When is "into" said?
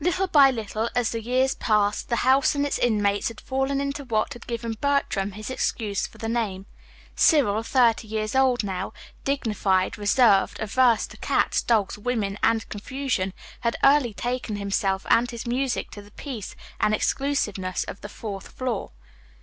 3.80-4.04